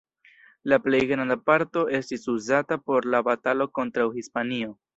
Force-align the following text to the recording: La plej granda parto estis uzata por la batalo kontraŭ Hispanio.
La 0.71 0.79
plej 0.85 1.01
granda 1.11 1.37
parto 1.49 1.83
estis 1.99 2.25
uzata 2.35 2.79
por 2.89 3.09
la 3.17 3.23
batalo 3.31 3.71
kontraŭ 3.79 4.11
Hispanio. 4.21 4.77